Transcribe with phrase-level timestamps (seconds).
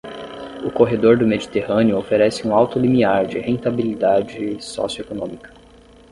[0.65, 5.53] O corredor do Mediterrâneo oferece um alto limiar de rentabilidade socioeconômica.